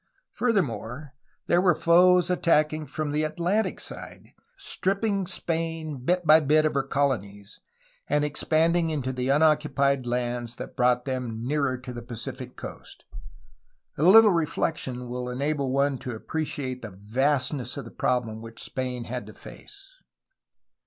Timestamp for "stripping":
4.57-5.27